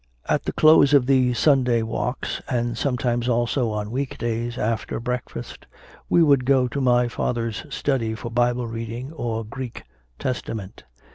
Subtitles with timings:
[0.27, 5.67] At the close of these Sunday walks, and some times also on weekdays after breakfast,
[6.09, 9.83] we would go to my father s study for Bible reading or Greek
[10.17, 10.85] Testament.